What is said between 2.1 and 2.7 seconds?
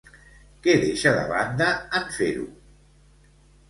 fer-ho?